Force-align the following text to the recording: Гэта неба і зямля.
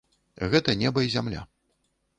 Гэта 0.53 0.75
неба 0.81 0.99
і 1.09 1.13
зямля. 1.19 1.47